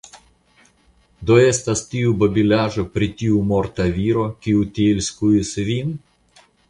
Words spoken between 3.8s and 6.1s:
viro, kiu tiel skuis vin?